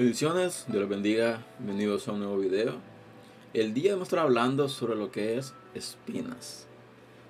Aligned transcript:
Bendiciones, 0.00 0.64
Dios 0.68 0.88
bendiga, 0.88 1.44
bienvenidos 1.58 2.08
a 2.08 2.12
un 2.12 2.20
nuevo 2.20 2.38
video. 2.38 2.76
El 3.52 3.74
día 3.74 3.92
vamos 3.92 4.06
a 4.06 4.08
estar 4.08 4.18
hablando 4.20 4.66
sobre 4.70 4.96
lo 4.96 5.10
que 5.12 5.36
es 5.36 5.52
espinas. 5.74 6.66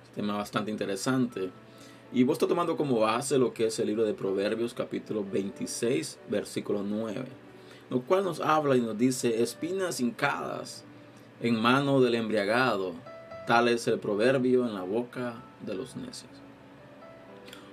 Un 0.07 0.15
tema 0.15 0.37
bastante 0.37 0.71
interesante. 0.71 1.49
Y 2.13 2.23
vos 2.23 2.35
está 2.35 2.47
tomando 2.47 2.77
como 2.77 3.01
base 3.01 3.37
lo 3.37 3.53
que 3.53 3.65
es 3.65 3.79
el 3.79 3.87
libro 3.87 4.05
de 4.05 4.13
Proverbios 4.13 4.73
capítulo 4.73 5.25
26, 5.29 6.19
versículo 6.29 6.81
9. 6.81 7.25
Lo 7.89 8.03
cual 8.03 8.23
nos 8.23 8.39
habla 8.39 8.77
y 8.77 8.79
nos 8.79 8.97
dice, 8.97 9.43
espinas 9.43 9.99
hincadas 9.99 10.85
en 11.41 11.59
mano 11.59 11.99
del 11.99 12.15
embriagado, 12.15 12.93
tal 13.47 13.67
es 13.67 13.85
el 13.89 13.99
proverbio 13.99 14.65
en 14.65 14.75
la 14.75 14.83
boca 14.83 15.43
de 15.65 15.75
los 15.75 15.97
necios. 15.97 16.31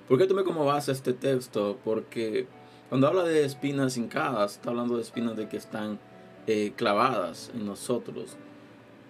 ¿Por 0.09 0.19
qué 0.19 0.27
tomé 0.27 0.42
como 0.42 0.65
base 0.65 0.91
este 0.91 1.12
texto? 1.12 1.78
Porque 1.84 2.48
cuando 2.88 3.06
habla 3.06 3.24
de 3.24 3.45
espinas 3.45 3.97
hincadas, 3.97 4.52
está 4.52 4.70
hablando 4.70 4.97
de 4.97 5.02
espinas 5.02 5.37
de 5.37 5.48
que 5.48 5.56
están 5.56 5.98
eh, 6.47 6.73
clavadas 6.74 7.51
en 7.55 7.66
nosotros. 7.66 8.37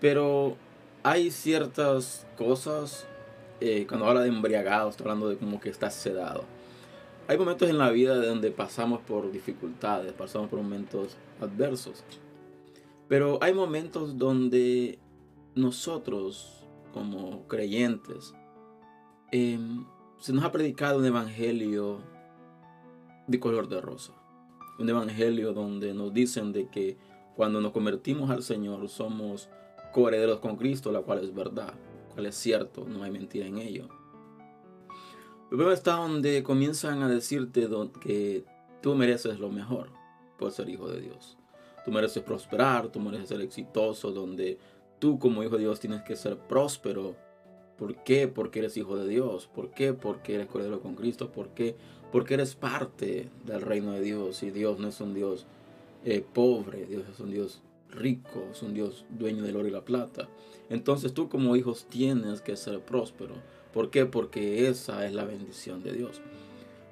Pero 0.00 0.56
hay 1.04 1.30
ciertas 1.30 2.26
cosas, 2.36 3.06
eh, 3.60 3.86
cuando 3.86 4.06
habla 4.06 4.22
de 4.22 4.28
embriagado, 4.28 4.90
está 4.90 5.04
hablando 5.04 5.28
de 5.28 5.36
como 5.36 5.60
que 5.60 5.68
está 5.68 5.90
sedado. 5.90 6.44
Hay 7.28 7.38
momentos 7.38 7.68
en 7.68 7.78
la 7.78 7.90
vida 7.90 8.16
donde 8.16 8.50
pasamos 8.50 9.00
por 9.02 9.30
dificultades, 9.30 10.12
pasamos 10.12 10.48
por 10.48 10.60
momentos 10.60 11.16
adversos. 11.40 12.02
Pero 13.06 13.38
hay 13.42 13.54
momentos 13.54 14.18
donde 14.18 14.98
nosotros, 15.54 16.64
como 16.92 17.46
creyentes, 17.46 18.34
em, 19.30 19.84
se 20.18 20.32
nos 20.32 20.44
ha 20.44 20.50
predicado 20.50 20.98
un 20.98 21.04
evangelio 21.04 22.00
de 23.28 23.38
color 23.38 23.68
de 23.68 23.80
rosa. 23.80 24.12
Un 24.78 24.88
evangelio 24.88 25.52
donde 25.52 25.94
nos 25.94 26.12
dicen 26.12 26.52
de 26.52 26.68
que 26.68 26.96
cuando 27.36 27.60
nos 27.60 27.72
convertimos 27.72 28.30
al 28.30 28.42
Señor 28.42 28.88
somos 28.88 29.48
coherederos 29.92 30.40
con 30.40 30.56
Cristo, 30.56 30.90
la 30.90 31.02
cual 31.02 31.22
es 31.22 31.32
verdad, 31.32 31.74
cual 32.12 32.26
es 32.26 32.34
cierto, 32.34 32.84
no 32.88 33.04
hay 33.04 33.10
mentira 33.10 33.46
en 33.46 33.58
ello. 33.58 33.88
Luego 35.50 35.72
está 35.72 35.92
donde 35.92 36.42
comienzan 36.42 37.02
a 37.02 37.08
decirte 37.08 37.68
que 38.00 38.44
tú 38.82 38.94
mereces 38.94 39.38
lo 39.38 39.50
mejor 39.50 39.90
por 40.38 40.50
ser 40.52 40.68
hijo 40.68 40.88
de 40.88 41.00
Dios. 41.00 41.38
Tú 41.84 41.90
mereces 41.90 42.22
prosperar, 42.22 42.88
tú 42.88 43.00
mereces 43.00 43.28
ser 43.28 43.40
exitoso, 43.40 44.10
donde 44.12 44.58
tú 44.98 45.18
como 45.18 45.42
hijo 45.42 45.56
de 45.56 45.62
Dios 45.62 45.80
tienes 45.80 46.02
que 46.02 46.16
ser 46.16 46.36
próspero. 46.36 47.16
¿Por 47.78 48.02
qué? 48.04 48.28
Porque 48.28 48.58
eres 48.58 48.76
hijo 48.76 48.96
de 48.96 49.08
Dios. 49.08 49.46
¿Por 49.46 49.70
qué? 49.70 49.94
Porque 49.94 50.34
eres 50.34 50.48
coheredero 50.48 50.80
con 50.80 50.94
Cristo. 50.94 51.32
¿Por 51.32 51.48
qué? 51.50 51.76
Porque 52.12 52.34
eres 52.34 52.54
parte 52.54 53.28
del 53.44 53.60
reino 53.62 53.92
de 53.92 54.00
Dios 54.00 54.42
y 54.42 54.50
Dios 54.50 54.78
no 54.78 54.88
es 54.88 55.00
un 55.00 55.14
Dios 55.14 55.46
eh, 56.04 56.24
pobre, 56.32 56.86
Dios 56.86 57.04
es 57.12 57.20
un 57.20 57.30
Dios 57.30 57.60
rico, 57.90 58.46
es 58.50 58.62
un 58.62 58.74
Dios 58.74 59.04
dueño 59.10 59.42
del 59.42 59.56
oro 59.56 59.68
y 59.68 59.72
la 59.72 59.84
plata. 59.84 60.28
Entonces 60.70 61.12
tú 61.12 61.28
como 61.28 61.56
hijos 61.56 61.86
tienes 61.88 62.40
que 62.40 62.56
ser 62.56 62.80
próspero. 62.80 63.34
¿Por 63.72 63.90
qué? 63.90 64.06
Porque 64.06 64.68
esa 64.68 65.06
es 65.06 65.12
la 65.12 65.24
bendición 65.24 65.82
de 65.82 65.92
Dios. 65.92 66.20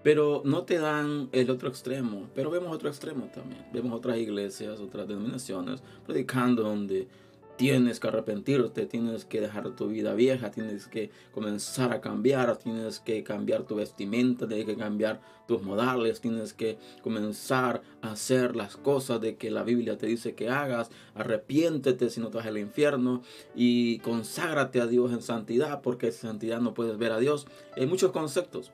Pero 0.03 0.43
no 0.45 0.63
te 0.63 0.79
dan 0.79 1.29
el 1.33 1.51
otro 1.51 1.69
extremo, 1.69 2.29
pero 2.35 2.51
vemos 2.51 2.73
otro 2.73 2.89
extremo 2.89 3.29
también. 3.35 3.65
Vemos 3.73 3.93
otras 3.93 4.19
iglesias, 4.19 4.79
otras 4.79 5.09
denominaciones 5.09 5.83
predicando 6.07 6.63
donde 6.63 7.09
Tienes 7.57 8.01
que 8.01 8.09
arrepentirte, 8.09 8.85
tienes 8.85 9.25
que 9.25 9.41
dejar 9.41 9.71
tu 9.71 9.89
vida 9.89 10.13
vieja, 10.13 10.51
tienes 10.51 10.89
que 10.89 11.11
comenzar 11.33 11.91
a 11.93 12.03
cambiar, 12.03 12.59
tienes 12.59 13.01
que 13.01 13.23
cambiar 13.23 13.63
tu 13.63 13.77
vestimenta, 13.77 14.47
tienes 14.47 14.67
que 14.67 14.77
cambiar 14.77 15.23
tus 15.49 15.63
modales, 15.63 16.21
tienes 16.21 16.53
que 16.53 16.77
comenzar 17.03 17.81
a 18.03 18.13
hacer 18.13 18.57
las 18.57 18.77
cosas 18.77 19.23
de 19.23 19.37
que 19.37 19.51
la 19.51 19.63
Biblia 19.63 19.97
te 19.97 20.07
dice 20.07 20.35
que 20.35 20.51
hagas. 20.51 20.91
Arrepiéntete 21.15 22.11
si 22.11 22.21
no 22.21 22.29
te 22.29 22.37
vas 22.37 22.47
al 22.47 22.59
infierno 22.59 23.23
y 23.55 24.01
conságrate 24.01 24.83
a 24.83 24.87
Dios 24.87 25.11
en 25.13 25.23
santidad, 25.23 25.81
porque 25.81 26.13
sin 26.13 26.29
santidad 26.29 26.61
no 26.61 26.75
puedes 26.75 26.99
ver 26.99 27.13
a 27.13 27.19
Dios. 27.19 27.47
Hay 27.75 27.87
muchos 27.87 28.13
conceptos. 28.13 28.71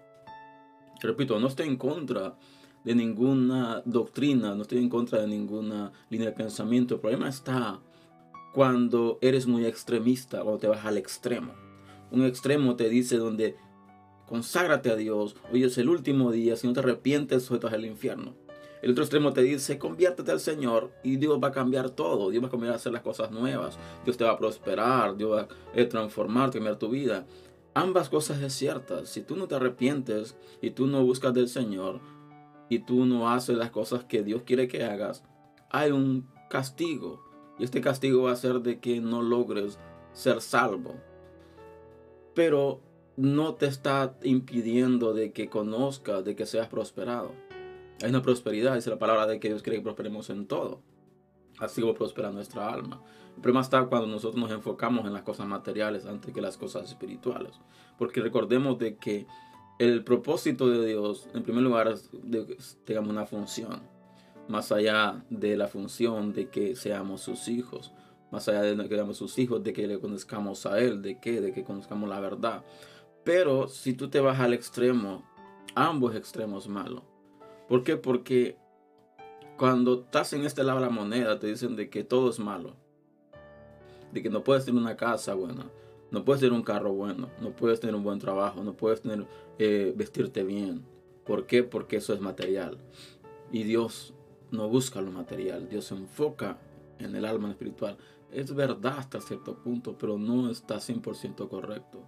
Repito, 1.00 1.38
no 1.38 1.46
estoy 1.46 1.68
en 1.68 1.76
contra 1.76 2.36
de 2.84 2.96
ninguna 2.96 3.80
doctrina, 3.84 4.56
no 4.56 4.62
estoy 4.62 4.78
en 4.78 4.88
contra 4.88 5.20
de 5.20 5.28
ninguna 5.28 5.92
línea 6.10 6.30
de 6.30 6.36
pensamiento. 6.36 6.94
El 6.94 7.00
problema 7.00 7.28
está 7.28 7.80
cuando 8.52 9.18
eres 9.20 9.46
muy 9.46 9.66
extremista, 9.66 10.42
cuando 10.42 10.58
te 10.58 10.68
vas 10.68 10.84
al 10.84 10.98
extremo. 10.98 11.54
Un 12.10 12.24
extremo 12.24 12.76
te 12.76 12.88
dice 12.88 13.16
donde 13.16 13.56
conságrate 14.26 14.90
a 14.90 14.96
Dios, 14.96 15.36
hoy 15.52 15.64
es 15.64 15.78
el 15.78 15.88
último 15.88 16.30
día, 16.30 16.56
si 16.56 16.66
no 16.66 16.72
te 16.72 16.80
arrepientes, 16.80 17.44
sueltas 17.44 17.72
al 17.72 17.84
infierno. 17.84 18.34
El 18.82 18.90
otro 18.90 19.04
extremo 19.04 19.32
te 19.32 19.42
dice, 19.42 19.78
conviértete 19.78 20.32
al 20.32 20.40
Señor 20.40 20.90
y 21.04 21.16
Dios 21.16 21.38
va 21.42 21.48
a 21.48 21.52
cambiar 21.52 21.90
todo, 21.90 22.30
Dios 22.30 22.42
va 22.42 22.48
a 22.48 22.50
cambiar 22.50 22.72
a 22.72 22.76
hacer 22.76 22.92
las 22.92 23.02
cosas 23.02 23.30
nuevas, 23.30 23.78
Dios 24.04 24.16
te 24.16 24.24
va 24.24 24.32
a 24.32 24.38
prosperar, 24.38 25.16
Dios 25.16 25.32
va 25.32 25.42
a 25.42 25.48
eh, 25.74 25.84
transformar, 25.84 26.50
cambiar 26.50 26.76
tu 26.76 26.88
vida. 26.88 27.24
Ambas 27.74 28.08
cosas 28.08 28.42
es 28.42 28.52
ciertas. 28.52 29.08
Si 29.08 29.22
tú 29.22 29.36
no 29.36 29.46
te 29.46 29.54
arrepientes 29.54 30.36
y 30.60 30.70
tú 30.70 30.88
no 30.88 31.04
buscas 31.04 31.32
del 31.32 31.48
Señor 31.48 32.00
y 32.68 32.80
tú 32.80 33.06
no 33.06 33.30
haces 33.30 33.56
las 33.56 33.70
cosas 33.70 34.04
que 34.04 34.24
Dios 34.24 34.42
quiere 34.42 34.66
que 34.66 34.82
hagas, 34.82 35.22
hay 35.70 35.92
un 35.92 36.28
castigo. 36.50 37.31
Este 37.62 37.80
castigo 37.80 38.24
va 38.24 38.32
a 38.32 38.36
ser 38.36 38.60
de 38.60 38.80
que 38.80 39.00
no 39.00 39.22
logres 39.22 39.78
ser 40.12 40.40
salvo. 40.40 40.96
Pero 42.34 42.80
no 43.16 43.54
te 43.54 43.66
está 43.66 44.16
impidiendo 44.24 45.14
de 45.14 45.32
que 45.32 45.48
conozcas, 45.48 46.24
de 46.24 46.34
que 46.34 46.44
seas 46.44 46.66
prosperado. 46.66 47.30
Hay 48.02 48.10
una 48.10 48.20
prosperidad, 48.20 48.74
dice 48.74 48.90
la 48.90 48.98
palabra 48.98 49.28
de 49.28 49.38
que 49.38 49.46
Dios 49.46 49.62
quiere 49.62 49.78
que 49.78 49.84
prosperemos 49.84 50.28
en 50.30 50.48
todo. 50.48 50.80
Así 51.60 51.80
como 51.80 51.94
prospera 51.94 52.32
nuestra 52.32 52.68
alma. 52.68 53.00
El 53.36 53.42
problema 53.42 53.60
está 53.60 53.84
cuando 53.84 54.08
nosotros 54.08 54.42
nos 54.42 54.50
enfocamos 54.50 55.06
en 55.06 55.12
las 55.12 55.22
cosas 55.22 55.46
materiales 55.46 56.04
antes 56.04 56.34
que 56.34 56.40
las 56.40 56.58
cosas 56.58 56.88
espirituales. 56.88 57.52
Porque 57.96 58.20
recordemos 58.20 58.76
de 58.80 58.96
que 58.96 59.28
el 59.78 60.02
propósito 60.02 60.68
de 60.68 60.84
Dios, 60.84 61.28
en 61.32 61.44
primer 61.44 61.62
lugar, 61.62 61.86
es 61.86 62.10
que 62.10 62.56
tengamos 62.84 63.10
una 63.10 63.24
función 63.24 63.82
más 64.48 64.72
allá 64.72 65.24
de 65.30 65.56
la 65.56 65.68
función 65.68 66.32
de 66.32 66.48
que 66.48 66.76
seamos 66.76 67.20
sus 67.20 67.48
hijos, 67.48 67.92
más 68.30 68.48
allá 68.48 68.62
de 68.62 68.76
que 68.88 68.94
seamos 68.94 69.16
sus 69.16 69.38
hijos, 69.38 69.62
de 69.62 69.72
que 69.72 69.86
le 69.86 69.98
conozcamos 69.98 70.66
a 70.66 70.80
Él, 70.80 71.02
de 71.02 71.20
que, 71.20 71.40
de 71.40 71.52
que 71.52 71.64
conozcamos 71.64 72.08
la 72.08 72.20
verdad. 72.20 72.64
Pero 73.24 73.68
si 73.68 73.94
tú 73.94 74.08
te 74.08 74.20
vas 74.20 74.40
al 74.40 74.52
extremo, 74.52 75.22
ambos 75.74 76.14
extremos 76.16 76.68
malos. 76.68 77.02
¿Por 77.68 77.84
qué? 77.84 77.96
Porque 77.96 78.56
cuando 79.56 80.02
estás 80.02 80.32
en 80.32 80.44
este 80.44 80.64
lado 80.64 80.80
de 80.80 80.86
la 80.86 80.90
moneda, 80.90 81.38
te 81.38 81.46
dicen 81.46 81.76
de 81.76 81.88
que 81.88 82.04
todo 82.04 82.30
es 82.30 82.38
malo. 82.38 82.74
De 84.12 84.22
que 84.22 84.28
no 84.28 84.42
puedes 84.42 84.64
tener 84.64 84.80
una 84.80 84.96
casa 84.96 85.34
buena, 85.34 85.70
no 86.10 86.24
puedes 86.24 86.40
tener 86.40 86.52
un 86.52 86.62
carro 86.62 86.92
bueno, 86.92 87.30
no 87.40 87.50
puedes 87.50 87.80
tener 87.80 87.94
un 87.94 88.02
buen 88.02 88.18
trabajo, 88.18 88.62
no 88.62 88.74
puedes 88.74 89.02
eh, 89.58 89.94
vestirte 89.96 90.42
bien. 90.42 90.84
¿Por 91.24 91.46
qué? 91.46 91.62
Porque 91.62 91.96
eso 91.96 92.12
es 92.12 92.20
material. 92.20 92.78
Y 93.50 93.62
Dios 93.62 94.14
no 94.52 94.68
busca 94.68 95.00
lo 95.00 95.10
material, 95.10 95.68
Dios 95.68 95.86
se 95.86 95.94
enfoca 95.94 96.58
en 96.98 97.16
el 97.16 97.24
alma 97.24 97.50
espiritual. 97.50 97.96
Es 98.30 98.54
verdad 98.54 98.98
hasta 98.98 99.20
cierto 99.20 99.56
punto, 99.56 99.96
pero 99.98 100.18
no 100.18 100.50
está 100.50 100.76
100% 100.76 101.48
correcto. 101.48 102.04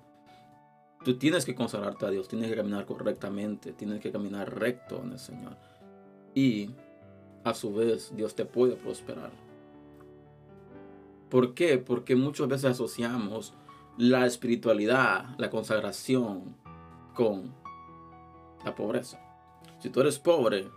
Tú 1.04 1.18
tienes 1.18 1.44
que 1.44 1.54
consagrarte 1.54 2.06
a 2.06 2.10
Dios, 2.10 2.28
tienes 2.28 2.48
que 2.48 2.56
caminar 2.56 2.86
correctamente, 2.86 3.72
tienes 3.72 4.00
que 4.00 4.12
caminar 4.12 4.58
recto 4.58 5.02
en 5.02 5.12
el 5.12 5.18
Señor. 5.18 5.56
Y 6.34 6.70
a 7.44 7.52
su 7.52 7.74
vez 7.74 8.12
Dios 8.14 8.34
te 8.34 8.44
puede 8.44 8.76
prosperar. 8.76 9.32
¿Por 11.28 11.54
qué? 11.54 11.78
Porque 11.78 12.14
muchas 12.14 12.48
veces 12.48 12.70
asociamos 12.70 13.54
la 13.98 14.24
espiritualidad, 14.24 15.34
la 15.38 15.50
consagración 15.50 16.56
con 17.14 17.54
la 18.64 18.74
pobreza. 18.74 19.20
Si 19.80 19.90
tú 19.90 20.00
eres 20.00 20.18
pobre, 20.18 20.70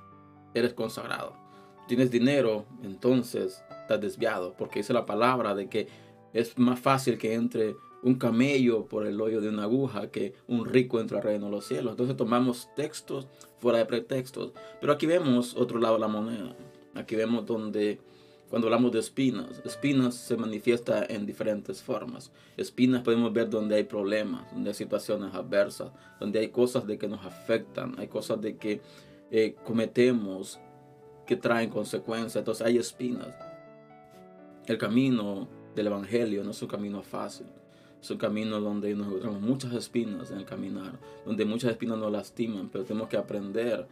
eres 0.54 0.74
consagrado 0.74 1.47
tienes 1.88 2.12
dinero, 2.12 2.66
entonces 2.84 3.64
estás 3.82 4.02
desviado, 4.02 4.54
porque 4.58 4.80
dice 4.80 4.94
la 4.94 5.06
palabra 5.06 5.56
de 5.56 5.68
que 5.68 5.88
es 6.34 6.58
más 6.58 6.80
fácil 6.80 7.18
que 7.18 7.34
entre 7.34 7.76
un 8.04 8.16
camello 8.16 8.86
por 8.86 9.06
el 9.06 9.20
hoyo 9.20 9.42
de 9.42 9.50
una 9.50 9.64
aguja 9.64 10.12
que 10.12 10.34
un 10.48 10.66
rico 10.66 11.00
entre 11.00 11.18
al 11.18 11.24
reino 11.24 11.46
de 11.46 11.52
los 11.52 11.66
cielos. 11.66 11.92
Entonces 11.92 12.16
tomamos 12.16 12.70
textos 12.76 13.28
fuera 13.60 13.80
de 13.80 13.86
pretextos. 13.86 14.54
Pero 14.80 14.94
aquí 14.94 15.06
vemos 15.06 15.56
otro 15.56 15.80
lado 15.80 15.96
de 15.96 16.02
la 16.02 16.08
moneda. 16.08 16.56
Aquí 16.94 17.16
vemos 17.16 17.46
donde 17.46 18.00
cuando 18.50 18.68
hablamos 18.68 18.94
de 18.94 19.00
espinas, 19.00 19.62
espinas 19.66 20.16
se 20.16 20.38
manifiesta 20.38 21.06
en 21.10 21.26
diferentes 21.26 21.82
formas. 21.84 22.32
Espinas 22.56 23.02
podemos 23.02 23.34
ver 23.34 23.50
donde 23.50 23.76
hay 23.76 23.84
problemas, 23.84 24.50
donde 24.54 24.70
hay 24.70 24.74
situaciones 24.74 25.34
adversas, 25.34 25.92
donde 26.20 26.40
hay 26.40 26.48
cosas 26.48 26.88
de 26.88 26.98
que 26.98 27.10
nos 27.10 27.26
afectan, 27.26 27.96
hay 27.98 28.08
cosas 28.08 28.40
de 28.40 28.56
que 28.56 28.80
eh, 29.32 29.56
cometemos 29.66 30.62
que 31.28 31.36
traen 31.36 31.70
consecuencias. 31.70 32.38
Entonces 32.38 32.66
hay 32.66 32.78
espinas. 32.78 33.28
El 34.66 34.78
camino 34.78 35.48
del 35.76 35.88
Evangelio 35.88 36.44
no 36.44 36.52
es 36.52 36.62
un 36.62 36.68
camino 36.68 37.04
fácil. 37.04 37.46
Es 38.02 38.10
un 38.10 38.18
camino 38.18 38.60
donde 38.60 38.94
nos 38.96 39.08
encontramos 39.08 39.42
muchas 39.42 39.74
espinas 39.74 40.32
en 40.32 40.38
el 40.38 40.46
caminar, 40.46 41.00
donde 41.26 41.46
muchas 41.46 41.72
espinas 41.72 41.98
nos 41.98 42.12
lastiman, 42.12 42.70
pero 42.70 42.84
tenemos 42.84 43.10
que 43.10 43.18
aprender 43.18 43.88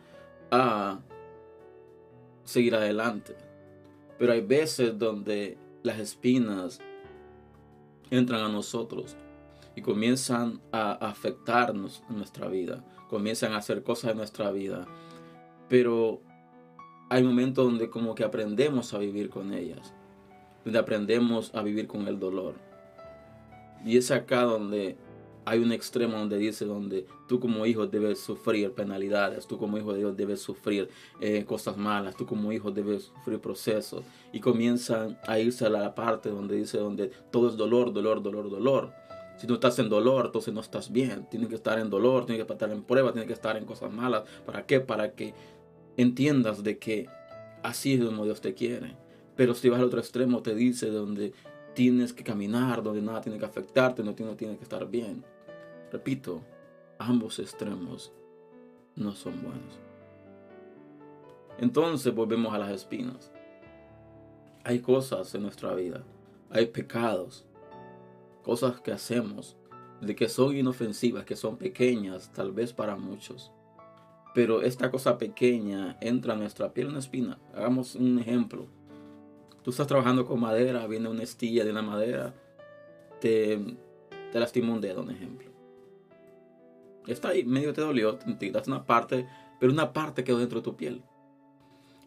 a 0.51 0.99
seguir 2.43 2.75
adelante. 2.75 3.35
Pero 4.17 4.31
hay 4.31 4.41
veces 4.41 4.97
donde 4.97 5.57
las 5.83 5.99
espinas 5.99 6.79
entran 8.09 8.41
a 8.41 8.49
nosotros 8.49 9.17
y 9.75 9.81
comienzan 9.81 10.61
a 10.71 10.93
afectarnos 10.93 12.03
en 12.09 12.17
nuestra 12.17 12.47
vida, 12.47 12.85
comienzan 13.09 13.53
a 13.53 13.57
hacer 13.57 13.83
cosas 13.83 14.11
en 14.11 14.17
nuestra 14.17 14.51
vida. 14.51 14.87
Pero 15.67 16.21
hay 17.09 17.23
momentos 17.23 17.65
donde 17.65 17.89
como 17.89 18.15
que 18.15 18.23
aprendemos 18.23 18.93
a 18.93 18.97
vivir 18.97 19.29
con 19.29 19.53
ellas, 19.53 19.93
donde 20.63 20.79
aprendemos 20.79 21.53
a 21.53 21.61
vivir 21.61 21.87
con 21.87 22.07
el 22.07 22.19
dolor. 22.19 22.55
Y 23.85 23.97
es 23.97 24.09
acá 24.11 24.41
donde 24.41 24.97
hay 25.45 25.59
un 25.59 25.71
extremo 25.71 26.17
donde 26.17 26.37
dice 26.37 26.65
donde 26.65 27.05
tú 27.27 27.39
como 27.39 27.65
hijo 27.67 27.85
debes 27.85 28.19
sufrir 28.19 28.71
penalidades, 28.71 29.45
tú 29.45 29.59
como 29.59 29.77
hijo 29.77 29.93
de 29.93 29.99
Dios 29.99 30.17
debes 30.17 30.41
sufrir 30.41 30.89
eh, 31.21 31.45
cosas 31.45 31.77
malas, 31.77 32.15
tú 32.15 32.25
como 32.25 32.51
hijo 32.51 32.71
debes 32.71 33.03
sufrir 33.03 33.39
procesos. 33.39 34.03
Y 34.33 34.39
comienzan 34.39 35.19
a 35.27 35.37
irse 35.39 35.65
a 35.65 35.69
la 35.69 35.93
parte 35.93 36.29
donde 36.29 36.55
dice 36.55 36.79
donde 36.79 37.11
todo 37.31 37.47
es 37.49 37.57
dolor, 37.57 37.93
dolor, 37.93 38.23
dolor, 38.23 38.49
dolor. 38.49 38.93
Si 39.37 39.45
tú 39.45 39.55
estás 39.55 39.77
en 39.79 39.89
dolor, 39.89 40.27
entonces 40.27 40.53
no 40.53 40.61
estás 40.61 40.91
bien. 40.91 41.27
Tienes 41.29 41.49
que 41.49 41.55
estar 41.55 41.77
en 41.77 41.89
dolor, 41.89 42.25
tienes 42.25 42.43
que 42.45 42.51
estar 42.51 42.71
en 42.71 42.83
prueba, 42.83 43.11
tienes 43.11 43.27
que 43.27 43.33
estar 43.33 43.55
en 43.57 43.65
cosas 43.65 43.91
malas. 43.91 44.23
¿Para 44.45 44.65
qué? 44.65 44.79
Para 44.79 45.11
que 45.11 45.33
entiendas 45.97 46.63
de 46.63 46.77
que 46.77 47.07
así 47.63 47.93
es 47.93 48.03
como 48.03 48.25
Dios 48.25 48.41
te 48.41 48.53
quiere. 48.53 48.95
Pero 49.35 49.53
si 49.53 49.69
vas 49.69 49.79
al 49.79 49.85
otro 49.85 49.99
extremo, 49.99 50.41
te 50.41 50.55
dice 50.55 50.89
donde 50.89 51.33
tienes 51.73 52.13
que 52.13 52.23
caminar, 52.23 52.81
donde 52.81 53.01
nada 53.01 53.21
tiene 53.21 53.37
que 53.37 53.45
afectarte, 53.45 54.03
no 54.03 54.15
tienes, 54.15 54.37
que 54.37 54.63
estar 54.63 54.87
bien. 54.89 55.23
Repito, 55.91 56.41
ambos 56.97 57.39
extremos 57.39 58.11
no 58.95 59.13
son 59.13 59.41
buenos. 59.41 59.79
Entonces 61.59 62.13
volvemos 62.13 62.53
a 62.53 62.57
las 62.57 62.71
espinas. 62.71 63.31
Hay 64.63 64.79
cosas 64.79 65.35
en 65.35 65.43
nuestra 65.43 65.75
vida, 65.75 66.03
hay 66.49 66.65
pecados, 66.67 67.45
cosas 68.43 68.81
que 68.81 68.91
hacemos, 68.91 69.55
de 70.01 70.15
que 70.15 70.27
son 70.27 70.55
inofensivas, 70.55 71.23
que 71.23 71.35
son 71.35 71.57
pequeñas, 71.57 72.31
tal 72.33 72.51
vez 72.51 72.73
para 72.73 72.95
muchos, 72.95 73.51
pero 74.35 74.61
esta 74.61 74.91
cosa 74.91 75.17
pequeña 75.17 75.97
entra 76.01 76.33
en 76.33 76.41
nuestra 76.41 76.73
piel 76.73 76.89
una 76.89 76.99
espina. 76.99 77.39
Hagamos 77.55 77.95
un 77.95 78.19
ejemplo. 78.19 78.67
Tú 79.63 79.71
estás 79.71 79.87
trabajando 79.87 80.25
con 80.25 80.41
madera, 80.41 80.85
viene 80.87 81.07
una 81.07 81.23
estilla 81.23 81.63
de 81.63 81.71
una 81.71 81.81
madera, 81.81 82.35
te, 83.21 83.57
te 84.33 84.39
lastima 84.39 84.73
un 84.73 84.81
dedo, 84.81 85.03
un 85.03 85.11
ejemplo. 85.11 85.49
Está 87.07 87.29
ahí, 87.29 87.45
medio 87.45 87.71
te 87.71 87.79
dolió, 87.79 88.17
te 88.17 88.33
tiraste 88.33 88.69
una 88.69 88.83
parte, 88.83 89.25
pero 89.57 89.71
una 89.71 89.93
parte 89.93 90.25
quedó 90.25 90.39
dentro 90.39 90.59
de 90.59 90.65
tu 90.65 90.75
piel. 90.75 91.01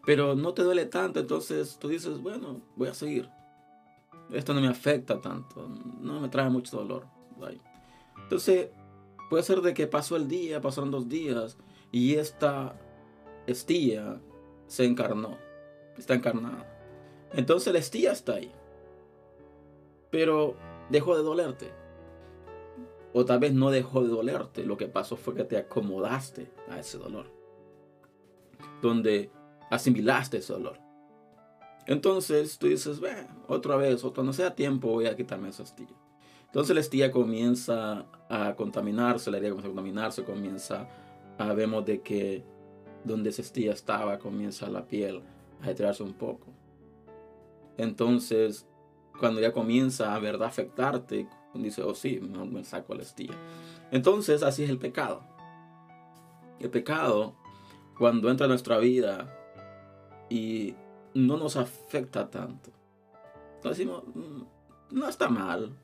Pero 0.05 0.35
no 0.35 0.53
te 0.53 0.61
duele 0.61 0.85
tanto, 0.85 1.19
entonces 1.19 1.77
tú 1.79 1.87
dices, 1.87 2.21
bueno, 2.21 2.61
voy 2.75 2.89
a 2.89 2.93
seguir. 2.93 3.27
Esto 4.31 4.53
no 4.53 4.61
me 4.61 4.67
afecta 4.67 5.19
tanto, 5.19 5.67
no 5.99 6.21
me 6.21 6.29
trae 6.29 6.49
mucho 6.51 6.77
dolor. 6.77 7.07
Entonces, 8.21 8.69
puede 9.31 9.41
ser 9.41 9.61
de 9.61 9.73
que 9.73 9.87
pasó 9.87 10.15
el 10.15 10.27
día, 10.27 10.61
pasaron 10.61 10.91
dos 10.91 11.09
días, 11.09 11.57
y 11.91 12.15
esta 12.15 12.75
estilla 13.47 14.19
se 14.67 14.85
encarnó, 14.85 15.37
está 15.97 16.13
encarnada. 16.13 16.65
Entonces 17.33 17.73
la 17.73 17.79
estilla 17.79 18.11
está 18.11 18.35
ahí, 18.35 18.51
pero 20.11 20.55
dejó 20.89 21.17
de 21.17 21.23
dolerte. 21.23 21.71
O 23.11 23.25
tal 23.25 23.39
vez 23.39 23.53
no 23.53 23.71
dejó 23.71 24.03
de 24.03 24.09
dolerte, 24.09 24.63
lo 24.63 24.77
que 24.77 24.87
pasó 24.87 25.15
fue 25.17 25.33
que 25.33 25.43
te 25.43 25.57
acomodaste 25.57 26.51
a 26.69 26.79
ese 26.79 26.99
dolor, 26.99 27.25
donde 28.83 29.31
asimilaste 29.71 30.37
ese 30.37 30.53
dolor. 30.53 30.79
Entonces 31.87 32.59
tú 32.59 32.67
dices, 32.67 32.99
ve, 32.99 33.27
otra 33.47 33.75
vez, 33.75 34.03
o 34.03 34.13
cuando 34.13 34.31
sea 34.31 34.53
tiempo 34.53 34.89
voy 34.89 35.07
a 35.07 35.15
quitarme 35.15 35.49
esa 35.49 35.63
estilla. 35.63 35.95
Entonces 36.45 36.75
la 36.75 36.81
estilla 36.81 37.11
comienza 37.11 38.05
a 38.29 38.55
contaminarse, 38.55 39.31
la 39.31 39.37
herida 39.37 39.49
comienza 39.49 39.67
a 39.67 39.73
contaminarse, 39.73 40.23
comienza 40.23 40.87
ah, 41.39 41.53
vemos 41.53 41.85
de 41.85 42.01
que 42.01 42.43
donde 43.03 43.29
ese 43.29 43.41
estilla 43.41 43.73
estaba 43.73 44.19
comienza 44.19 44.69
la 44.69 44.85
piel 44.85 45.23
a 45.61 45.65
retirarse 45.65 46.03
un 46.03 46.13
poco. 46.13 46.47
Entonces, 47.77 48.67
cuando 49.19 49.41
ya 49.41 49.53
comienza 49.53 50.13
a 50.13 50.19
verdad 50.19 50.47
afectarte, 50.47 51.27
dice, 51.53 51.81
oh 51.81 51.95
sí, 51.95 52.19
me 52.19 52.63
saco 52.63 52.93
la 52.93 53.03
estilla. 53.03 53.35
Entonces, 53.91 54.43
así 54.43 54.63
es 54.63 54.69
el 54.69 54.77
pecado. 54.77 55.23
El 56.59 56.69
pecado, 56.69 57.35
cuando 57.97 58.29
entra 58.29 58.45
en 58.45 58.49
nuestra 58.49 58.77
vida 58.77 59.33
y 60.29 60.75
no 61.13 61.37
nos 61.37 61.55
afecta 61.55 62.29
tanto, 62.29 62.71
decimos, 63.63 64.03
mm, 64.13 64.43
no 64.91 65.07
está 65.07 65.29
mal. 65.29 65.75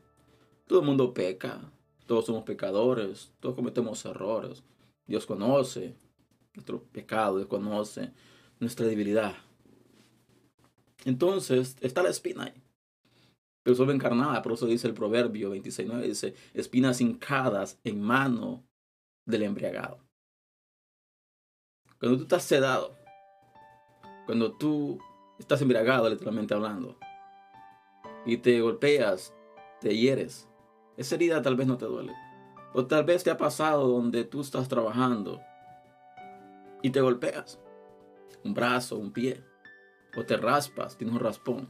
Todo 0.68 0.80
el 0.80 0.86
mundo 0.86 1.14
peca. 1.14 1.62
Todos 2.06 2.26
somos 2.26 2.44
pecadores. 2.44 3.32
Todos 3.40 3.56
cometemos 3.56 4.04
errores. 4.06 4.64
Dios 5.08 5.26
conoce 5.26 5.96
nuestro 6.54 6.84
pecado, 6.84 7.38
Dios 7.38 7.48
conoce 7.48 8.12
nuestra 8.60 8.86
debilidad. 8.86 9.36
Entonces 11.06 11.78
está 11.82 12.02
la 12.02 12.10
espina 12.10 12.46
ahí. 12.46 12.62
Pero 13.64 13.76
solo 13.76 13.92
encarnada, 13.92 14.42
por 14.42 14.54
eso 14.54 14.68
dice 14.68 14.88
el 14.88 14.94
proverbio 14.94 15.54
26.9, 15.56 16.02
dice, 16.02 16.36
espinas 16.54 17.02
hincadas 17.02 17.80
en 17.84 18.00
mano 18.00 18.64
del 19.26 19.44
embriagado. 19.44 20.06
Cuando 22.00 22.18
tú 22.18 22.24
estás 22.24 22.44
sedado, 22.44 22.96
cuando 24.26 24.56
tú 24.56 25.00
estás 25.40 25.62
embriagado, 25.62 26.10
literalmente 26.10 26.54
hablando, 26.54 27.00
y 28.26 28.38
te 28.38 28.62
golpeas, 28.62 29.34
te 29.82 29.96
hieres, 29.96 30.48
esa 30.98 31.16
herida 31.16 31.42
tal 31.42 31.56
vez 31.56 31.66
no 31.66 31.78
te 31.78 31.86
duele. 31.86 32.14
O 32.78 32.86
tal 32.88 33.06
vez 33.06 33.24
te 33.24 33.32
ha 33.32 33.38
pasado 33.38 33.88
donde 33.88 34.26
tú 34.26 34.42
estás 34.42 34.68
trabajando 34.68 35.42
y 36.82 36.90
te 36.90 37.00
golpeas. 37.00 37.58
Un 38.44 38.54
brazo, 38.54 38.98
un 38.98 39.14
pie. 39.14 39.42
O 40.18 40.26
te 40.26 40.36
raspas, 40.36 40.98
tienes 40.98 41.16
un 41.16 41.22
raspón. 41.22 41.70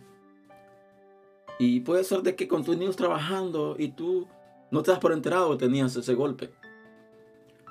Y 1.60 1.81
puede 1.81 2.04
ser 2.04 2.24
de 2.24 2.36
que 2.36 2.48
continues 2.48 2.96
trabajando 2.96 3.75
y 3.78 3.90
tú 3.90 4.28
no 4.72 4.81
te 4.81 4.90
das 4.90 5.00
por 5.00 5.12
enterado 5.12 5.52
que 5.52 5.66
tenías 5.66 5.96
ese 5.96 6.16
golpe. 6.16 6.52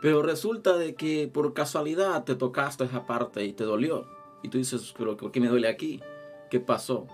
Pero 0.00 0.22
resulta 0.22 0.76
de 0.76 0.94
que 0.94 1.26
por 1.26 1.54
casualidad 1.54 2.22
te 2.22 2.36
tocaste 2.36 2.84
esa 2.84 3.04
parte 3.04 3.44
y 3.44 3.52
te 3.52 3.64
dolió. 3.64 4.06
Y 4.44 4.48
tú 4.48 4.58
dices, 4.58 4.94
pero 4.96 5.16
¿por 5.16 5.32
qué 5.32 5.40
me 5.40 5.48
duele 5.48 5.66
aquí? 5.66 6.00
¿Qué 6.50 6.60
pasó? 6.60 7.08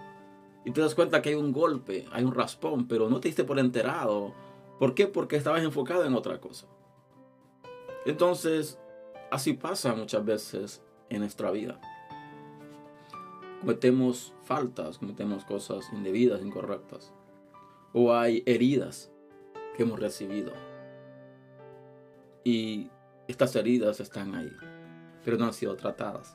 Y 0.67 0.73
te 0.73 0.83
das 0.83 0.95
cuenta 0.95 1.23
que 1.23 1.31
hay 1.31 1.35
un 1.37 1.53
golpe, 1.53 2.07
hay 2.13 2.25
un 2.25 2.35
raspón, 2.35 2.87
pero 2.89 3.09
no 3.09 3.21
te 3.21 3.29
diste 3.29 3.45
por 3.45 3.59
enterado 3.59 4.35
¿Por 4.81 4.95
qué? 4.95 5.07
Porque 5.07 5.37
estabas 5.37 5.63
enfocado 5.63 6.07
en 6.07 6.15
otra 6.15 6.41
cosa. 6.41 6.67
Entonces, 8.07 8.79
así 9.31 9.53
pasa 9.53 9.95
muchas 9.95 10.25
veces 10.25 10.83
en 11.11 11.21
nuestra 11.21 11.51
vida. 11.51 11.79
Cometemos 13.61 14.33
faltas, 14.43 14.97
cometemos 14.97 15.45
cosas 15.45 15.93
indebidas, 15.93 16.41
incorrectas. 16.41 17.13
O 17.93 18.15
hay 18.15 18.43
heridas 18.47 19.13
que 19.77 19.83
hemos 19.83 20.01
recibido. 20.01 20.55
Y 22.43 22.89
estas 23.29 23.55
heridas 23.57 24.01
están 24.01 24.35
ahí, 24.35 24.51
pero 25.27 25.37
no 25.37 25.45
han 25.45 25.53
sido 25.53 25.77
tratadas. 25.77 26.35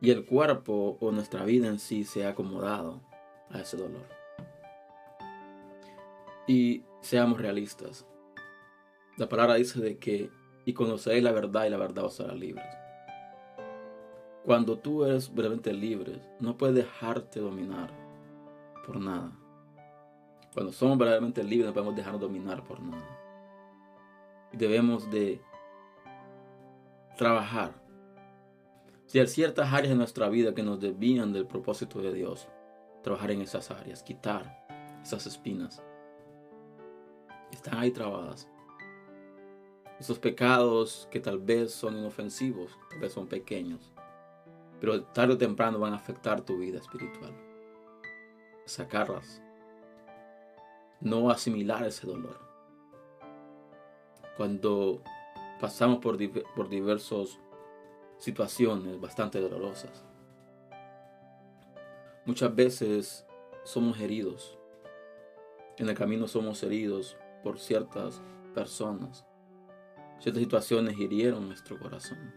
Y 0.00 0.10
el 0.10 0.24
cuerpo 0.24 0.98
o 1.00 1.12
nuestra 1.12 1.44
vida 1.44 1.68
en 1.68 1.78
sí 1.78 2.02
se 2.02 2.26
ha 2.26 2.30
acomodado 2.30 3.02
a 3.50 3.60
ese 3.60 3.76
dolor. 3.76 4.08
Y 6.48 6.82
seamos 7.04 7.38
realistas. 7.38 8.06
La 9.18 9.28
palabra 9.28 9.54
dice 9.54 9.80
de 9.80 9.98
que 9.98 10.30
y 10.64 10.72
conoceréis 10.72 11.22
la 11.22 11.32
verdad 11.32 11.66
y 11.66 11.70
la 11.70 11.76
verdad 11.76 12.06
os 12.06 12.18
hará 12.18 12.34
libres. 12.34 12.66
Cuando 14.44 14.78
tú 14.78 15.04
eres 15.04 15.28
verdaderamente 15.28 15.72
libre, 15.74 16.22
no 16.40 16.56
puedes 16.56 16.74
dejarte 16.74 17.40
dominar 17.40 17.90
por 18.86 18.98
nada. 18.98 19.32
Cuando 20.54 20.72
somos 20.72 20.96
verdaderamente 20.96 21.44
libres, 21.44 21.66
no 21.66 21.74
podemos 21.74 21.94
dejarnos 21.94 22.22
dominar 22.22 22.64
por 22.64 22.80
nada. 22.80 23.20
Debemos 24.52 25.10
de 25.10 25.42
trabajar. 27.18 27.74
Si 29.06 29.18
hay 29.18 29.26
ciertas 29.26 29.72
áreas 29.72 29.90
de 29.90 29.96
nuestra 29.96 30.28
vida 30.30 30.54
que 30.54 30.62
nos 30.62 30.80
desvían 30.80 31.34
del 31.34 31.46
propósito 31.46 32.00
de 32.00 32.14
Dios, 32.14 32.48
trabajar 33.02 33.30
en 33.30 33.42
esas 33.42 33.70
áreas, 33.70 34.02
quitar 34.02 34.66
esas 35.02 35.26
espinas 35.26 35.82
están 37.54 37.78
ahí 37.78 37.90
trabadas. 37.90 38.48
Esos 39.98 40.18
pecados 40.18 41.08
que 41.10 41.20
tal 41.20 41.38
vez 41.38 41.72
son 41.72 41.96
inofensivos, 41.96 42.76
tal 42.90 43.00
vez 43.00 43.12
son 43.12 43.26
pequeños, 43.26 43.92
pero 44.80 45.04
tarde 45.04 45.34
o 45.34 45.38
temprano 45.38 45.78
van 45.78 45.92
a 45.92 45.96
afectar 45.96 46.40
tu 46.40 46.58
vida 46.58 46.78
espiritual. 46.78 47.32
Sacarlas. 48.66 49.40
No 51.00 51.30
asimilar 51.30 51.84
ese 51.84 52.06
dolor. 52.06 52.38
Cuando 54.36 55.02
pasamos 55.60 55.98
por, 55.98 56.18
por 56.54 56.68
diversas 56.68 57.38
situaciones 58.18 59.00
bastante 59.00 59.40
dolorosas, 59.40 60.04
Muchas 62.26 62.54
veces 62.54 63.26
somos 63.64 64.00
heridos. 64.00 64.56
En 65.76 65.90
el 65.90 65.94
camino 65.94 66.26
somos 66.26 66.62
heridos 66.62 67.18
por 67.44 67.60
ciertas 67.60 68.22
personas. 68.54 69.24
Ciertas 70.18 70.42
situaciones 70.42 70.98
hirieron 70.98 71.46
nuestro 71.46 71.78
corazón. 71.78 72.32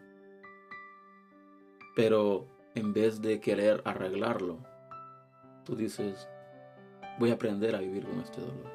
Pero 1.96 2.48
en 2.76 2.94
vez 2.94 3.22
de 3.22 3.40
querer 3.40 3.82
arreglarlo, 3.86 4.60
tú 5.64 5.76
dices, 5.76 6.28
voy 7.18 7.32
a 7.32 7.36
aprender 7.36 7.76
a 7.76 7.80
vivir 7.80 8.06
con 8.06 8.20
este 8.20 8.42
dolor. 8.42 8.72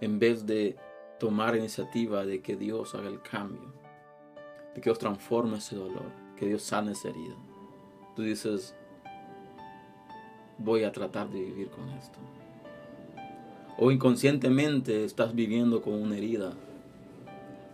En 0.00 0.18
vez 0.18 0.44
de 0.44 0.76
tomar 1.18 1.56
iniciativa 1.56 2.26
de 2.26 2.42
que 2.42 2.56
Dios 2.56 2.94
haga 2.94 3.08
el 3.08 3.22
cambio, 3.22 3.72
de 4.74 4.80
que 4.80 4.90
Dios 4.90 4.98
transforme 4.98 5.58
ese 5.58 5.76
dolor, 5.76 6.12
que 6.36 6.46
Dios 6.46 6.62
sane 6.62 6.92
esa 6.92 7.08
herida, 7.08 7.36
tú 8.14 8.22
dices, 8.22 8.76
voy 10.58 10.84
a 10.84 10.92
tratar 10.92 11.30
de 11.30 11.40
vivir 11.40 11.70
con 11.70 11.88
esto. 11.90 12.18
O 13.80 13.92
inconscientemente 13.92 15.04
estás 15.04 15.36
viviendo 15.36 15.82
con 15.82 15.94
una 15.94 16.16
herida, 16.16 16.52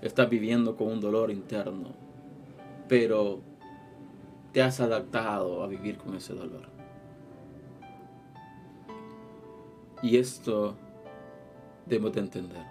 estás 0.03 0.29
viviendo 0.29 0.77
con 0.77 0.89
un 0.89 1.01
dolor 1.01 1.31
interno, 1.31 1.95
pero 2.89 3.41
te 4.53 4.61
has 4.61 4.81
adaptado 4.81 5.63
a 5.63 5.67
vivir 5.67 5.97
con 5.97 6.15
ese 6.15 6.35
dolor. 6.35 6.69
Y 10.03 10.19
esto 10.19 10.77
debemos 11.87 12.13
de 12.13 12.21
entender. 12.21 12.67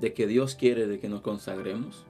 De 0.00 0.14
que 0.14 0.26
Dios 0.26 0.54
quiere 0.54 0.86
de 0.86 0.98
que 0.98 1.10
nos 1.10 1.20
consagremos. 1.20 2.06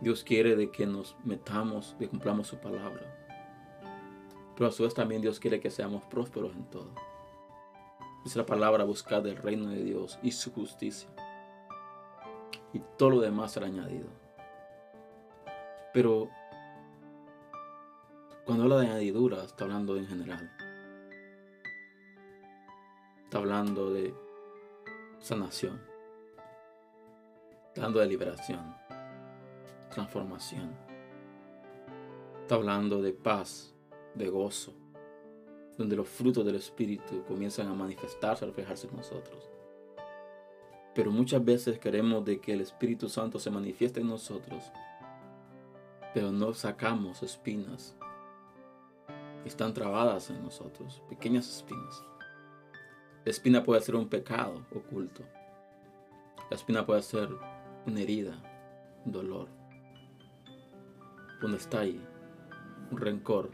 Dios 0.00 0.24
quiere 0.24 0.56
de 0.56 0.70
que 0.70 0.86
nos 0.86 1.16
metamos, 1.22 1.96
de 1.98 2.08
cumplamos 2.08 2.46
su 2.46 2.56
palabra. 2.56 3.02
Pero 4.56 4.70
a 4.70 4.72
su 4.72 4.84
vez 4.84 4.94
también 4.94 5.20
Dios 5.20 5.38
quiere 5.38 5.60
que 5.60 5.70
seamos 5.70 6.02
prósperos 6.04 6.56
en 6.56 6.64
todo. 6.64 7.07
Dice 8.28 8.40
la 8.40 8.44
palabra, 8.44 8.84
buscar 8.84 9.26
el 9.26 9.38
reino 9.38 9.70
de 9.70 9.82
Dios 9.82 10.18
y 10.22 10.32
su 10.32 10.52
justicia. 10.52 11.08
Y 12.74 12.80
todo 12.98 13.08
lo 13.08 13.20
demás 13.20 13.52
será 13.52 13.68
añadido. 13.68 14.10
Pero 15.94 16.28
cuando 18.44 18.64
habla 18.64 18.80
de 18.80 18.88
añadidura, 18.88 19.42
está 19.44 19.64
hablando 19.64 19.96
en 19.96 20.06
general. 20.06 20.52
Está 23.24 23.38
hablando 23.38 23.94
de 23.94 24.12
sanación. 25.20 25.80
Está 27.68 27.80
hablando 27.80 28.00
de 28.00 28.06
liberación. 28.08 28.76
Transformación. 29.88 30.76
Está 32.42 32.56
hablando 32.56 33.00
de 33.00 33.14
paz, 33.14 33.74
de 34.14 34.28
gozo. 34.28 34.74
Donde 35.78 35.96
los 35.96 36.08
frutos 36.08 36.44
del 36.44 36.56
Espíritu 36.56 37.24
comienzan 37.26 37.68
a 37.68 37.74
manifestarse, 37.74 38.44
a 38.44 38.48
reflejarse 38.48 38.88
en 38.88 38.96
nosotros. 38.96 39.48
Pero 40.94 41.10
muchas 41.10 41.42
veces 41.42 41.78
queremos 41.78 42.24
de 42.24 42.40
que 42.40 42.52
el 42.52 42.60
Espíritu 42.60 43.08
Santo 43.08 43.38
se 43.38 43.50
manifieste 43.50 44.00
en 44.00 44.08
nosotros. 44.08 44.64
Pero 46.12 46.30
no 46.32 46.52
sacamos 46.52 47.22
espinas 47.22 47.96
están 49.48 49.72
trabadas 49.74 50.30
en 50.30 50.42
nosotros, 50.42 51.02
pequeñas 51.08 51.48
espinas. 51.48 52.04
La 53.24 53.30
espina 53.30 53.62
puede 53.62 53.80
ser 53.80 53.96
un 53.96 54.08
pecado 54.08 54.64
oculto. 54.74 55.22
La 56.50 56.56
espina 56.56 56.86
puede 56.86 57.02
ser 57.02 57.28
una 57.86 58.00
herida, 58.00 58.38
un 59.04 59.12
dolor. 59.12 59.48
Donde 61.40 61.58
está 61.58 61.80
ahí, 61.80 62.00
un 62.90 62.98
rencor. 62.98 63.50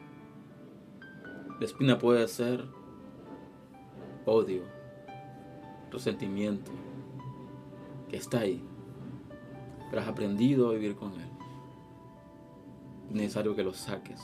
La 1.58 1.66
espina 1.66 1.99
puede 1.99 2.26
ser 2.28 2.64
odio, 4.26 4.62
resentimiento, 5.90 6.73
que 8.08 8.16
está 8.16 8.40
ahí. 8.40 8.62
Pero 9.90 10.02
has 10.02 10.08
aprendido 10.08 10.70
a 10.70 10.73
vivir 10.73 10.96
con 10.96 11.12
él. 11.14 11.28
Es 13.08 13.14
necesario 13.14 13.54
que 13.54 13.62
lo 13.62 13.73
saques. 13.75 14.20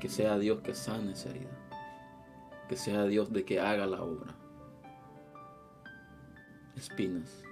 Que 0.00 0.08
sea 0.08 0.38
Dios 0.38 0.60
que 0.60 0.74
sane 0.74 1.12
esa 1.12 1.30
herida 1.30 1.66
que 2.68 2.76
sea 2.76 3.04
Dios 3.04 3.32
de 3.32 3.44
que 3.44 3.60
haga 3.60 3.86
la 3.86 4.02
obra. 4.02 4.34
Espinas. 6.76 7.42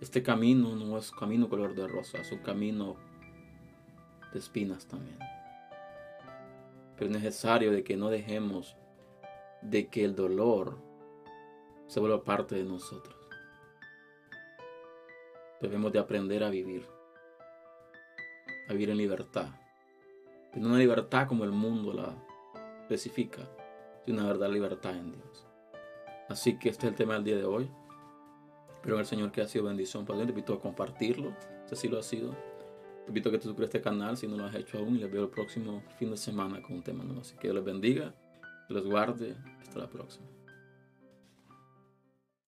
Este 0.00 0.22
camino 0.22 0.74
no 0.74 0.98
es 0.98 1.10
camino 1.10 1.48
color 1.48 1.74
de 1.74 1.86
rosa, 1.86 2.18
es 2.18 2.32
un 2.32 2.38
camino 2.38 2.96
de 4.32 4.38
espinas 4.38 4.86
también. 4.86 5.18
Pero 7.02 7.16
es 7.16 7.20
necesario 7.20 7.72
de 7.72 7.82
que 7.82 7.96
no 7.96 8.10
dejemos 8.10 8.76
de 9.60 9.88
que 9.88 10.04
el 10.04 10.14
dolor 10.14 10.78
se 11.88 11.98
vuelva 11.98 12.22
parte 12.22 12.54
de 12.54 12.62
nosotros. 12.62 13.16
Debemos 15.60 15.92
de 15.92 15.98
aprender 15.98 16.44
a 16.44 16.48
vivir, 16.48 16.86
a 18.68 18.72
vivir 18.72 18.90
en 18.90 18.98
libertad, 18.98 19.48
en 20.52 20.64
una 20.64 20.78
libertad 20.78 21.26
como 21.26 21.42
el 21.42 21.50
mundo 21.50 21.92
la 21.92 22.14
especifica, 22.82 23.50
de 24.06 24.12
una 24.12 24.24
verdadera 24.24 24.54
libertad 24.54 24.96
en 24.96 25.10
Dios. 25.10 25.44
Así 26.28 26.56
que 26.56 26.68
este 26.68 26.86
es 26.86 26.92
el 26.92 26.96
tema 26.96 27.14
del 27.14 27.24
día 27.24 27.36
de 27.36 27.44
hoy. 27.44 27.68
Espero 28.70 29.00
el 29.00 29.06
Señor 29.06 29.32
que 29.32 29.40
ha 29.40 29.48
sido 29.48 29.64
bendición 29.64 30.06
para 30.06 30.20
ti. 30.20 30.26
Te 30.26 30.30
invito 30.30 30.54
a 30.54 30.60
compartirlo, 30.60 31.34
si 31.66 31.74
así 31.74 31.88
lo 31.88 31.98
ha 31.98 32.02
sido. 32.04 32.51
Te 33.04 33.08
invito 33.08 33.28
a 33.28 33.32
que 33.32 33.38
te 33.38 33.44
suscribas 33.44 33.74
a 33.74 33.78
este 33.78 33.82
canal 33.82 34.16
si 34.16 34.28
no 34.28 34.36
lo 34.36 34.44
has 34.44 34.54
hecho 34.54 34.78
aún 34.78 34.96
y 34.96 35.00
les 35.00 35.10
veo 35.10 35.24
el 35.24 35.30
próximo 35.30 35.82
fin 35.98 36.10
de 36.10 36.16
semana 36.16 36.62
con 36.62 36.76
un 36.76 36.82
tema 36.82 37.02
nuevo. 37.04 37.20
Así 37.20 37.34
que 37.34 37.48
Dios 37.48 37.54
les 37.56 37.64
bendiga, 37.64 38.14
les 38.68 38.84
guarde. 38.84 39.34
Hasta 39.60 39.78
la 39.80 39.88
próxima. 39.88 40.26